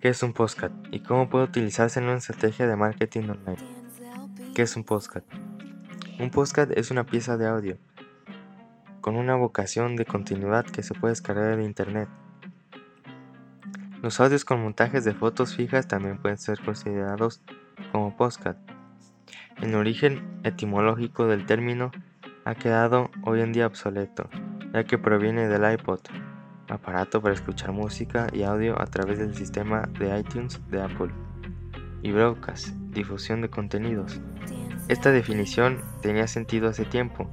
¿Qué 0.00 0.08
es 0.08 0.22
un 0.22 0.32
podcast 0.32 0.74
y 0.90 1.00
cómo 1.00 1.28
puede 1.28 1.44
utilizarse 1.44 2.00
en 2.00 2.06
una 2.06 2.16
estrategia 2.16 2.66
de 2.66 2.76
marketing 2.76 3.28
online? 3.28 3.58
¿Qué 4.54 4.62
es 4.62 4.76
un 4.76 4.84
podcast? 4.84 5.26
Un 6.18 6.30
podcast 6.30 6.70
es 6.74 6.90
una 6.90 7.04
pieza 7.04 7.36
de 7.36 7.46
audio 7.46 7.76
con 9.02 9.16
una 9.16 9.34
vocación 9.36 9.96
de 9.96 10.06
continuidad 10.06 10.64
que 10.64 10.82
se 10.82 10.94
puede 10.94 11.12
descargar 11.12 11.58
de 11.58 11.64
internet. 11.64 12.08
Los 14.00 14.20
audios 14.20 14.46
con 14.46 14.62
montajes 14.62 15.04
de 15.04 15.12
fotos 15.12 15.54
fijas 15.54 15.86
también 15.86 16.16
pueden 16.16 16.38
ser 16.38 16.64
considerados 16.64 17.42
como 17.92 18.16
podcast. 18.16 18.73
El 19.64 19.76
origen 19.76 20.42
etimológico 20.44 21.26
del 21.26 21.46
término 21.46 21.90
ha 22.44 22.54
quedado 22.54 23.10
hoy 23.22 23.40
en 23.40 23.54
día 23.54 23.66
obsoleto, 23.66 24.28
ya 24.74 24.84
que 24.84 24.98
proviene 24.98 25.48
del 25.48 25.72
iPod, 25.72 26.00
aparato 26.68 27.22
para 27.22 27.32
escuchar 27.32 27.72
música 27.72 28.26
y 28.34 28.42
audio 28.42 28.78
a 28.78 28.84
través 28.84 29.18
del 29.18 29.34
sistema 29.34 29.88
de 29.98 30.18
iTunes 30.18 30.60
de 30.68 30.82
Apple, 30.82 31.10
y 32.02 32.12
broadcast, 32.12 32.76
difusión 32.90 33.40
de 33.40 33.48
contenidos. 33.48 34.20
Esta 34.88 35.12
definición 35.12 35.80
tenía 36.02 36.26
sentido 36.26 36.68
hace 36.68 36.84
tiempo, 36.84 37.30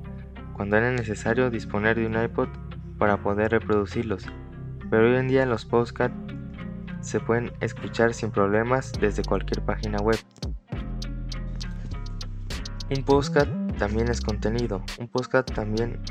cuando 0.53 0.77
era 0.77 0.89
necesario 0.89 1.49
disponer 1.49 1.97
de 1.97 2.05
un 2.05 2.15
iPod 2.15 2.47
para 2.97 3.17
poder 3.17 3.51
reproducirlos, 3.51 4.25
pero 4.89 5.09
hoy 5.09 5.17
en 5.17 5.27
día 5.27 5.45
los 5.45 5.65
podcasts 5.65 6.15
se 7.01 7.19
pueden 7.19 7.51
escuchar 7.59 8.13
sin 8.13 8.31
problemas 8.31 8.93
desde 9.01 9.21
cualquier 9.21 9.65
página 9.65 9.97
web. 9.97 10.17
Un 12.91 13.03
podcast 13.03 13.49
también 13.77 14.09
es 14.09 14.21
contenido. 14.21 14.83
Un 14.99 15.07
podcast 15.07 15.51
también 15.53 16.01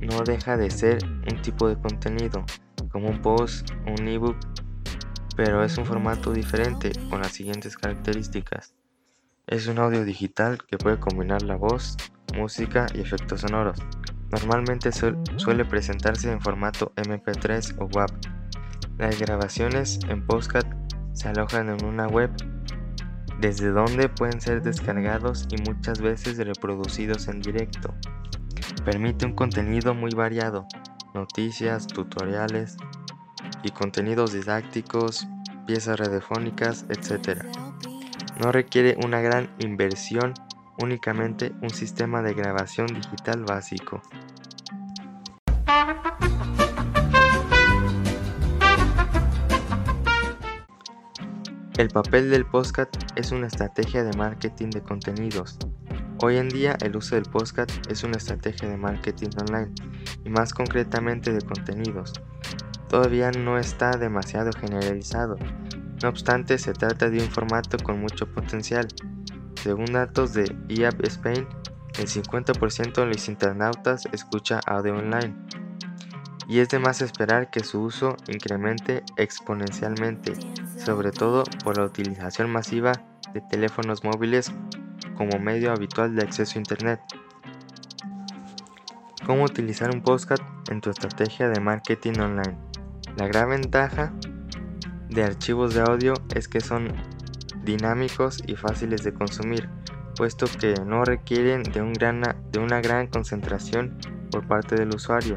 no 0.00 0.22
deja 0.22 0.56
de 0.56 0.70
ser 0.70 0.98
un 1.04 1.42
tipo 1.42 1.68
de 1.68 1.76
contenido, 1.76 2.44
como 2.90 3.08
un 3.08 3.20
post, 3.20 3.70
un 3.86 4.08
ebook, 4.08 4.36
pero 5.36 5.62
es 5.62 5.76
un 5.78 5.84
formato 5.84 6.32
diferente 6.32 6.92
con 7.10 7.20
las 7.20 7.32
siguientes 7.32 7.76
características. 7.76 8.74
Es 9.46 9.66
un 9.68 9.78
audio 9.78 10.04
digital 10.04 10.58
que 10.66 10.78
puede 10.78 10.98
combinar 10.98 11.42
la 11.42 11.56
voz, 11.56 11.96
música 12.34 12.86
y 12.94 13.00
efectos 13.00 13.42
sonoros. 13.42 13.78
Normalmente 14.30 14.90
suel- 14.90 15.18
suele 15.36 15.64
presentarse 15.64 16.32
en 16.32 16.40
formato 16.40 16.92
MP3 16.96 17.76
o 17.78 17.84
WAV. 17.94 18.10
Las 18.98 19.20
grabaciones 19.20 20.00
en 20.08 20.26
podcast 20.26 20.66
se 21.12 21.28
alojan 21.28 21.68
en 21.68 21.84
una 21.84 22.08
web 22.08 22.30
desde 23.40 23.70
donde 23.70 24.08
pueden 24.08 24.40
ser 24.40 24.62
descargados 24.62 25.46
y 25.50 25.60
muchas 25.62 26.00
veces 26.00 26.38
reproducidos 26.38 27.28
en 27.28 27.40
directo. 27.40 27.94
Permite 28.84 29.26
un 29.26 29.34
contenido 29.34 29.94
muy 29.94 30.12
variado, 30.12 30.66
noticias, 31.14 31.86
tutoriales 31.86 32.76
y 33.62 33.70
contenidos 33.70 34.32
didácticos, 34.32 35.26
piezas 35.66 35.98
radiofónicas, 35.98 36.86
etc. 36.88 37.42
No 38.40 38.52
requiere 38.52 38.96
una 39.04 39.20
gran 39.20 39.50
inversión, 39.58 40.34
únicamente 40.78 41.52
un 41.62 41.70
sistema 41.70 42.22
de 42.22 42.34
grabación 42.34 42.86
digital 42.86 43.44
básico. 43.44 44.02
El 51.78 51.88
papel 51.88 52.30
del 52.30 52.46
podcast 52.46 52.96
es 53.16 53.32
una 53.32 53.48
estrategia 53.48 54.02
de 54.02 54.16
marketing 54.16 54.70
de 54.70 54.80
contenidos. 54.80 55.58
Hoy 56.22 56.38
en 56.38 56.48
día 56.48 56.78
el 56.80 56.96
uso 56.96 57.16
del 57.16 57.24
podcast 57.24 57.70
es 57.90 58.02
una 58.02 58.16
estrategia 58.16 58.66
de 58.66 58.78
marketing 58.78 59.28
online 59.38 59.74
y 60.24 60.30
más 60.30 60.54
concretamente 60.54 61.34
de 61.34 61.42
contenidos. 61.42 62.14
Todavía 62.88 63.30
no 63.30 63.58
está 63.58 63.90
demasiado 63.90 64.52
generalizado, 64.58 65.36
no 66.02 66.08
obstante 66.08 66.56
se 66.56 66.72
trata 66.72 67.10
de 67.10 67.20
un 67.20 67.28
formato 67.28 67.76
con 67.84 68.00
mucho 68.00 68.26
potencial. 68.26 68.88
Según 69.62 69.92
datos 69.92 70.32
de 70.32 70.56
IAB 70.70 71.04
Spain, 71.04 71.46
el 71.98 72.06
50% 72.06 72.94
de 72.94 73.06
los 73.06 73.28
internautas 73.28 74.08
escucha 74.12 74.60
audio 74.66 74.96
online 74.96 75.36
y 76.48 76.60
es 76.60 76.68
de 76.68 76.78
más 76.78 77.02
esperar 77.02 77.50
que 77.50 77.64
su 77.64 77.80
uso 77.80 78.16
incremente 78.28 79.02
exponencialmente, 79.16 80.34
sobre 80.76 81.10
todo 81.10 81.44
por 81.64 81.78
la 81.78 81.84
utilización 81.84 82.50
masiva 82.50 82.92
de 83.32 83.40
teléfonos 83.40 84.04
móviles 84.04 84.52
como 85.16 85.38
medio 85.38 85.72
habitual 85.72 86.14
de 86.14 86.22
acceso 86.22 86.58
a 86.58 86.58
Internet. 86.58 87.00
¿Cómo 89.24 89.42
utilizar 89.42 89.90
un 89.92 90.02
podcast 90.02 90.42
en 90.70 90.80
tu 90.80 90.90
estrategia 90.90 91.48
de 91.48 91.60
marketing 91.60 92.20
online? 92.20 92.56
La 93.16 93.26
gran 93.26 93.50
ventaja 93.50 94.12
de 95.08 95.24
archivos 95.24 95.74
de 95.74 95.80
audio 95.80 96.14
es 96.34 96.46
que 96.46 96.60
son 96.60 96.92
dinámicos 97.64 98.42
y 98.46 98.54
fáciles 98.54 99.02
de 99.02 99.12
consumir, 99.12 99.68
puesto 100.16 100.46
que 100.46 100.74
no 100.84 101.04
requieren 101.04 101.64
de, 101.64 102.34
de 102.52 102.58
una 102.60 102.80
gran 102.80 103.08
concentración 103.08 103.98
por 104.30 104.46
parte 104.46 104.76
del 104.76 104.94
usuario, 104.94 105.34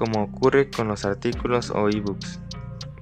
como 0.00 0.22
ocurre 0.22 0.70
con 0.70 0.88
los 0.88 1.04
artículos 1.04 1.70
o 1.70 1.90
ebooks. 1.90 2.40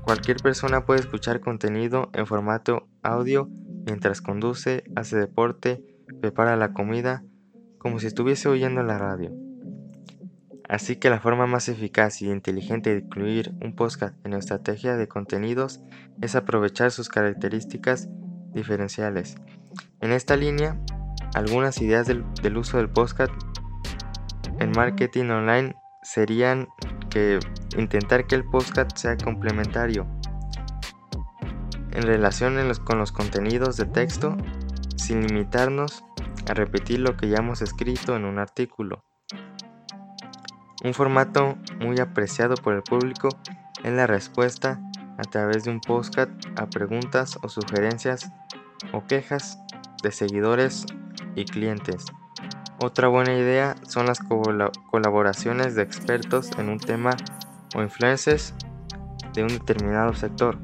Cualquier 0.03 0.39
persona 0.39 0.85
puede 0.85 0.99
escuchar 0.99 1.39
contenido 1.39 2.11
en 2.13 2.27
formato 2.27 2.89
audio 3.05 3.49
mientras 3.87 4.21
conduce, 4.21 4.83
hace 4.97 5.17
deporte, 5.17 5.81
prepara 6.21 6.57
la 6.57 6.73
comida, 6.73 7.23
como 7.79 8.01
si 8.01 8.09
estuviese 8.09 8.49
oyendo 8.49 8.83
la 8.83 8.99
radio. 8.99 9.31
Así 10.69 10.97
que 10.97 11.09
la 11.09 11.21
forma 11.21 11.47
más 11.47 11.69
eficaz 11.69 12.21
y 12.21 12.33
inteligente 12.33 12.91
de 12.91 13.03
incluir 13.03 13.55
un 13.63 13.77
podcast 13.77 14.17
en 14.27 14.33
la 14.33 14.39
estrategia 14.39 14.97
de 14.97 15.07
contenidos 15.07 15.81
es 16.21 16.35
aprovechar 16.35 16.91
sus 16.91 17.09
características 17.09 18.09
diferenciales. 18.55 19.37
En 20.01 20.11
esta 20.11 20.37
línea, 20.37 20.81
algunas 21.33 21.81
ideas 21.81 22.09
del, 22.09 22.25
del 22.43 22.57
uso 22.57 22.79
del 22.79 22.91
podcast 22.91 23.33
en 24.59 24.73
marketing 24.73 25.27
online 25.27 25.77
serían 26.09 26.69
que 27.11 27.39
intentar 27.77 28.27
que 28.27 28.35
el 28.35 28.45
podcast 28.45 28.97
sea 28.97 29.19
complementario 29.19 30.07
en 31.91 32.03
relación 32.03 32.57
con 32.87 32.99
los 32.99 33.13
contenidos 33.13 33.77
de 33.77 33.85
texto 33.85 34.35
sin 34.97 35.27
limitarnos 35.27 36.05
a 36.49 36.55
repetir 36.55 37.01
lo 37.01 37.15
que 37.15 37.29
ya 37.29 37.39
hemos 37.39 37.61
escrito 37.61 38.17
en 38.17 38.25
un 38.25 38.39
artículo. 38.39 39.05
Un 40.83 40.95
formato 40.95 41.59
muy 41.79 42.01
apreciado 42.01 42.55
por 42.55 42.73
el 42.73 42.83
público 42.83 43.29
es 43.85 43.93
la 43.93 44.07
respuesta 44.07 44.81
a 45.19 45.23
través 45.25 45.65
de 45.65 45.73
un 45.73 45.81
podcast 45.81 46.31
a 46.57 46.71
preguntas 46.71 47.39
o 47.43 47.51
sugerencias 47.51 48.33
o 48.95 49.05
quejas 49.07 49.59
de 50.03 50.11
seguidores 50.11 50.87
y 51.35 51.45
clientes. 51.45 52.07
Otra 52.81 53.09
buena 53.09 53.35
idea 53.35 53.75
son 53.83 54.07
las 54.07 54.21
cola- 54.21 54.71
colaboraciones 54.91 55.75
de 55.75 55.83
expertos 55.83 56.51
en 56.59 56.69
un 56.69 56.79
tema 56.79 57.11
o 57.75 57.83
influencers 57.83 58.55
de 59.35 59.43
un 59.43 59.49
determinado 59.49 60.15
sector. 60.15 60.59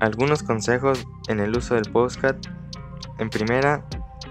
Algunos 0.00 0.42
consejos 0.42 1.06
en 1.28 1.40
el 1.40 1.56
uso 1.56 1.74
del 1.74 1.90
podcast. 1.90 2.44
En 3.18 3.30
primera, 3.30 3.84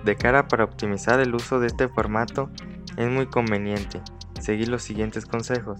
de 0.06 0.16
cara 0.16 0.48
para 0.48 0.64
optimizar 0.64 1.20
el 1.20 1.36
uso 1.36 1.60
de 1.60 1.68
este 1.68 1.88
formato, 1.88 2.50
es 2.98 3.10
muy 3.10 3.28
conveniente 3.28 4.02
seguir 4.40 4.70
los 4.70 4.84
siguientes 4.84 5.26
consejos. 5.26 5.80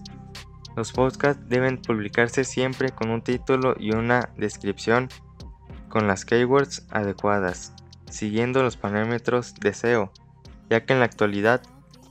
Los 0.78 0.92
podcasts 0.92 1.42
deben 1.48 1.82
publicarse 1.82 2.44
siempre 2.44 2.90
con 2.90 3.10
un 3.10 3.20
título 3.20 3.74
y 3.80 3.90
una 3.96 4.28
descripción 4.36 5.08
con 5.88 6.06
las 6.06 6.24
keywords 6.24 6.86
adecuadas, 6.90 7.72
siguiendo 8.08 8.62
los 8.62 8.76
parámetros 8.76 9.56
de 9.56 9.74
SEO, 9.74 10.12
ya 10.70 10.84
que 10.84 10.92
en 10.92 11.00
la 11.00 11.06
actualidad 11.06 11.62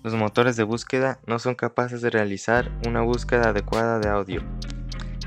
los 0.04 0.16
motores 0.16 0.58
de 0.58 0.64
búsqueda 0.64 1.22
no 1.25 1.40
son 1.40 1.56
capaces 1.56 2.02
de 2.02 2.10
realizar 2.10 2.69
una 2.86 3.00
búsqueda 3.04 3.52
adecuada 3.52 4.00
de 4.00 4.10
audio. 4.10 4.42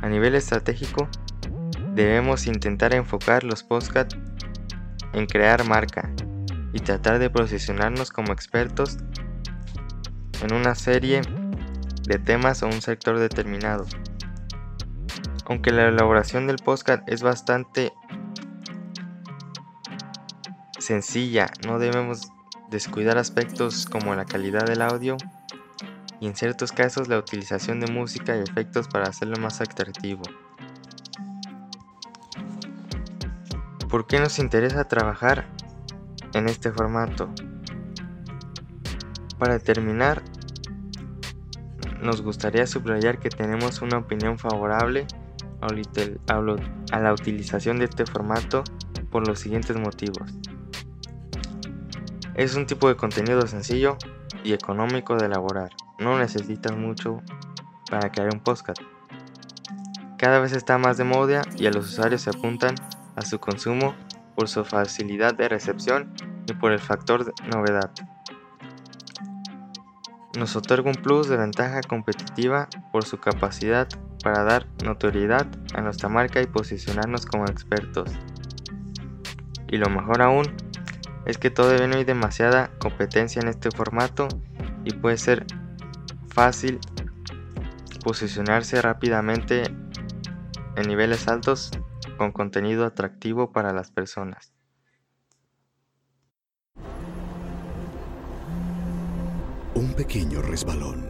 A 0.02 0.10
nivel 0.10 0.34
estratégico, 0.34 1.08
debemos 1.94 2.46
intentar 2.46 2.92
enfocar 2.92 3.42
los 3.42 3.62
podcasts 3.62 4.18
en 5.14 5.24
crear 5.24 5.64
marca 5.64 6.12
y 6.74 6.80
tratar 6.80 7.18
de 7.18 7.30
posicionarnos 7.30 8.10
como 8.10 8.34
expertos 8.34 8.98
en 10.42 10.52
una 10.52 10.74
serie 10.74 11.22
de 12.02 12.18
temas 12.18 12.62
o 12.62 12.66
un 12.66 12.80
sector 12.82 13.18
determinado. 13.18 13.86
Aunque 15.46 15.72
la 15.72 15.88
elaboración 15.88 16.46
del 16.46 16.56
podcast 16.56 17.02
es 17.08 17.22
bastante 17.22 17.92
sencilla, 20.78 21.50
no 21.66 21.78
debemos 21.78 22.28
descuidar 22.70 23.18
aspectos 23.18 23.86
como 23.86 24.14
la 24.14 24.24
calidad 24.24 24.64
del 24.66 24.82
audio, 24.82 25.16
y 26.20 26.26
en 26.26 26.36
ciertos 26.36 26.70
casos 26.72 27.08
la 27.08 27.18
utilización 27.18 27.80
de 27.80 27.90
música 27.90 28.36
y 28.36 28.40
efectos 28.40 28.88
para 28.88 29.08
hacerlo 29.08 29.36
más 29.40 29.60
atractivo. 29.60 30.22
¿Por 33.88 34.06
qué 34.06 34.20
nos 34.20 34.38
interesa 34.38 34.86
trabajar 34.86 35.46
en 36.34 36.48
este 36.48 36.70
formato? 36.70 37.28
Para 39.38 39.58
terminar, 39.58 40.22
nos 42.02 42.22
gustaría 42.22 42.66
subrayar 42.66 43.18
que 43.18 43.28
tenemos 43.28 43.82
una 43.82 43.98
opinión 43.98 44.38
favorable 44.38 45.06
a 45.60 47.00
la 47.00 47.12
utilización 47.12 47.78
de 47.78 47.84
este 47.84 48.06
formato 48.06 48.64
por 49.10 49.26
los 49.26 49.38
siguientes 49.38 49.76
motivos. 49.76 50.32
Es 52.34 52.54
un 52.54 52.66
tipo 52.66 52.88
de 52.88 52.96
contenido 52.96 53.46
sencillo 53.46 53.98
y 54.44 54.52
económico 54.52 55.16
de 55.16 55.26
elaborar. 55.26 55.70
No 55.98 56.18
necesitas 56.18 56.76
mucho 56.76 57.20
para 57.90 58.10
crear 58.10 58.30
un 58.32 58.40
podcast. 58.40 58.80
Cada 60.16 60.38
vez 60.38 60.52
está 60.52 60.78
más 60.78 60.96
de 60.96 61.04
moda 61.04 61.42
y 61.56 61.66
a 61.66 61.70
los 61.70 61.88
usuarios 61.88 62.22
se 62.22 62.30
apuntan 62.30 62.74
a 63.16 63.22
su 63.22 63.38
consumo 63.38 63.94
por 64.34 64.48
su 64.48 64.64
facilidad 64.64 65.34
de 65.34 65.48
recepción 65.48 66.14
y 66.46 66.54
por 66.54 66.72
el 66.72 66.78
factor 66.78 67.24
de 67.24 67.32
novedad. 67.48 67.90
Nos 70.38 70.54
otorga 70.54 70.90
un 70.90 70.96
plus 70.96 71.28
de 71.28 71.36
ventaja 71.36 71.80
competitiva 71.82 72.68
por 72.92 73.04
su 73.04 73.18
capacidad 73.18 73.88
para 74.22 74.44
dar 74.44 74.66
notoriedad 74.84 75.46
a 75.74 75.80
nuestra 75.80 76.08
marca 76.08 76.40
y 76.40 76.46
posicionarnos 76.46 77.26
como 77.26 77.46
expertos. 77.46 78.10
Y 79.68 79.76
lo 79.78 79.90
mejor 79.90 80.22
aún 80.22 80.46
es 81.26 81.38
que 81.38 81.50
todavía 81.50 81.86
no 81.88 81.96
hay 81.96 82.04
demasiada 82.04 82.70
competencia 82.78 83.42
en 83.42 83.48
este 83.48 83.70
formato 83.70 84.28
y 84.84 84.94
puede 84.94 85.16
ser 85.16 85.46
fácil 86.28 86.78
posicionarse 88.04 88.80
rápidamente 88.80 89.64
en 90.76 90.88
niveles 90.88 91.28
altos 91.28 91.70
con 92.16 92.32
contenido 92.32 92.84
atractivo 92.86 93.52
para 93.52 93.72
las 93.72 93.90
personas. 93.90 94.52
Pequeño 99.96 100.40
resbalón 100.40 101.04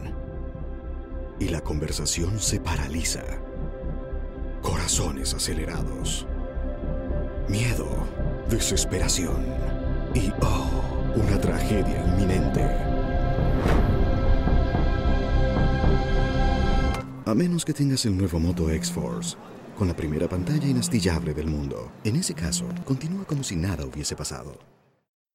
y 1.39 1.49
la 1.49 1.61
conversación 1.61 2.39
se 2.39 2.61
paraliza. 2.61 3.23
Corazones 4.63 5.33
acelerados. 5.33 6.27
Miedo, 7.49 7.89
desesperación 8.49 9.45
y, 10.15 10.31
oh, 10.43 10.69
una 11.17 11.41
tragedia 11.41 12.05
inminente. 12.07 12.65
A 17.27 17.35
menos 17.35 17.65
que 17.65 17.73
tengas 17.73 18.05
el 18.07 18.17
nuevo 18.17 18.41
Moto 18.41 18.71
X-Force, 18.71 19.37
con 19.79 19.89
la 19.89 19.95
primera 19.95 20.29
pantalla 20.29 20.67
inastillable 20.67 21.33
del 21.33 21.47
mundo. 21.47 21.93
En 22.05 22.17
ese 22.17 22.35
caso, 22.35 22.67
continúa 22.85 23.25
como 23.25 23.45
si 23.45 23.57
nada 23.57 23.87
hubiese 23.87 24.17
pasado. 24.17 24.59